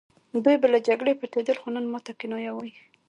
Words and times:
دوی 0.43 0.57
به 0.61 0.67
له 0.73 0.79
جګړې 0.87 1.17
پټېدل 1.21 1.57
خو 1.61 1.67
نن 1.75 1.85
ماته 1.93 2.11
کنایه 2.19 2.51
وايي 2.53 2.73